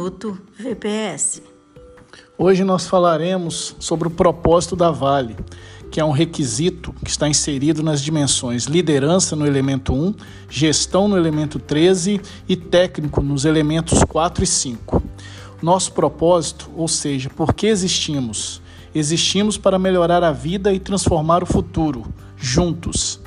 [0.00, 1.42] Minuto VPS.
[2.38, 5.36] Hoje nós falaremos sobre o propósito da Vale,
[5.90, 10.14] que é um requisito que está inserido nas dimensões liderança no elemento 1,
[10.48, 12.18] gestão no elemento 13
[12.48, 15.02] e técnico nos elementos 4 e 5.
[15.60, 18.62] Nosso propósito, ou seja, por que existimos?
[18.94, 22.06] Existimos para melhorar a vida e transformar o futuro,
[22.38, 23.19] juntos.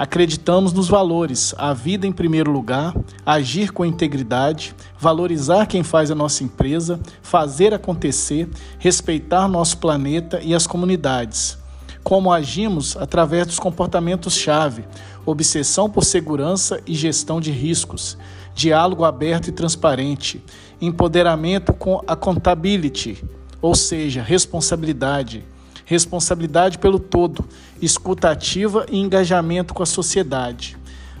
[0.00, 2.94] Acreditamos nos valores, a vida em primeiro lugar,
[3.26, 10.54] agir com integridade, valorizar quem faz a nossa empresa, fazer acontecer, respeitar nosso planeta e
[10.54, 11.58] as comunidades.
[12.02, 14.86] Como agimos através dos comportamentos-chave,
[15.26, 18.16] obsessão por segurança e gestão de riscos,
[18.54, 20.42] diálogo aberto e transparente,
[20.80, 23.22] empoderamento com accountability,
[23.60, 25.44] ou seja, responsabilidade
[25.90, 27.44] responsabilidade pelo todo,
[27.82, 30.76] escuta ativa e engajamento com a sociedade,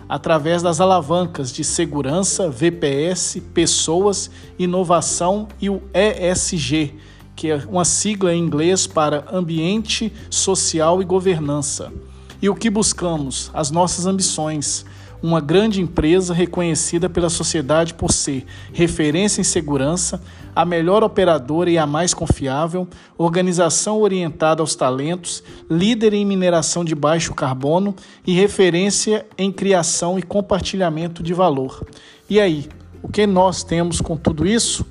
[0.08, 6.94] através das alavancas de segurança, VPS, pessoas, inovação e o ESG,
[7.34, 11.92] que é uma sigla em inglês para ambiente, social e governança.
[12.40, 13.50] E o que buscamos?
[13.52, 14.86] As nossas ambições
[15.22, 20.22] uma grande empresa reconhecida pela sociedade por ser referência em segurança,
[20.54, 26.94] a melhor operadora e a mais confiável, organização orientada aos talentos, líder em mineração de
[26.94, 27.94] baixo carbono
[28.26, 31.86] e referência em criação e compartilhamento de valor.
[32.28, 32.68] E aí,
[33.02, 34.84] o que nós temos com tudo isso?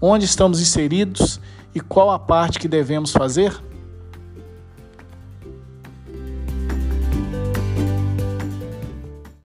[0.00, 1.40] Onde estamos inseridos
[1.74, 3.52] e qual a parte que devemos fazer?